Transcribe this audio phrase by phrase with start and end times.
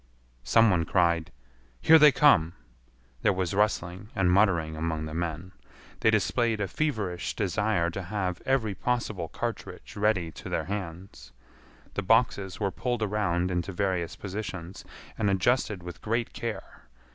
[0.43, 1.31] Some one cried,
[1.79, 2.53] "Here they come!"
[3.21, 5.51] There was rustling and muttering among the men.
[5.99, 11.33] They displayed a feverish desire to have every possible cartridge ready to their hands.
[11.93, 14.83] The boxes were pulled around into various positions,
[15.19, 16.85] and adjusted with great care.